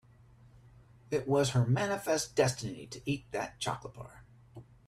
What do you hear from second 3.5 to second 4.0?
chocolate